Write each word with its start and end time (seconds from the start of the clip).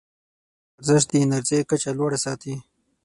منظم 0.75 0.95
ورزش 0.95 1.03
د 1.09 1.13
انرژۍ 1.23 1.61
کچه 1.69 1.91
لوړه 1.97 2.17
ساتي. 2.25 2.55